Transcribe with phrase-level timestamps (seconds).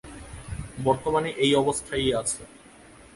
[0.83, 2.41] বর্তমানে এই অবস্থায়ই আছে।